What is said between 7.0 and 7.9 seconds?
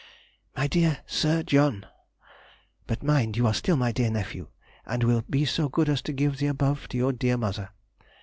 dear mother.